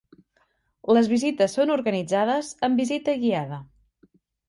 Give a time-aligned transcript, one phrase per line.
[0.97, 3.65] Les visites són organitzades amb visita guiada.